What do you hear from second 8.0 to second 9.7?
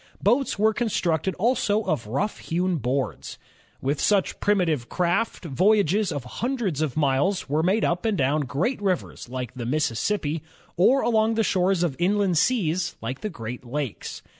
and down great rivers like the